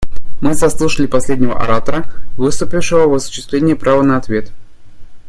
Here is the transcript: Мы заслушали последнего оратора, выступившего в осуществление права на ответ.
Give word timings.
Мы 0.39 0.55
заслушали 0.55 1.05
последнего 1.05 1.61
оратора, 1.61 2.11
выступившего 2.35 3.05
в 3.07 3.13
осуществление 3.13 3.75
права 3.75 4.01
на 4.01 4.17
ответ. 4.17 4.51